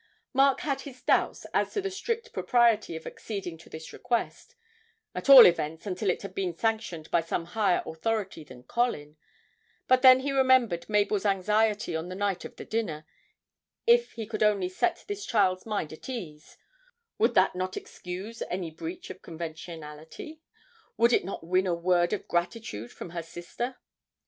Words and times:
Mark 0.33 0.61
had 0.61 0.81
his 0.81 0.99
doubts 1.03 1.45
as 1.53 1.73
to 1.73 1.79
the 1.79 1.91
strict 1.91 2.33
propriety 2.33 2.95
of 2.95 3.05
acceding 3.05 3.55
to 3.59 3.69
this 3.69 3.93
request 3.93 4.55
at 5.13 5.29
all 5.29 5.45
events 5.45 5.85
until 5.85 6.09
it 6.09 6.23
had 6.23 6.33
been 6.33 6.57
sanctioned 6.57 7.11
by 7.11 7.21
some 7.21 7.45
higher 7.45 7.83
authority 7.85 8.43
than 8.43 8.63
Colin 8.63 9.15
but 9.87 10.01
then 10.01 10.21
he 10.21 10.31
remembered 10.31 10.89
Mabel's 10.89 11.23
anxiety 11.23 11.95
on 11.95 12.09
the 12.09 12.15
night 12.15 12.43
of 12.45 12.55
the 12.55 12.65
dinner; 12.65 13.05
if 13.85 14.13
he 14.13 14.25
could 14.25 14.41
only 14.41 14.69
set 14.69 15.05
this 15.07 15.23
child's 15.23 15.67
mind 15.67 15.93
at 15.93 16.09
ease, 16.09 16.57
would 17.19 17.35
not 17.35 17.53
that 17.53 17.77
excuse 17.77 18.41
any 18.49 18.71
breach 18.71 19.11
of 19.11 19.21
conventionality 19.21 20.41
would 20.97 21.13
it 21.13 21.23
not 21.23 21.45
win 21.45 21.67
a 21.67 21.75
word 21.75 22.11
of 22.11 22.27
gratitude 22.27 22.91
from 22.91 23.11
her 23.11 23.21
sister? 23.21 23.77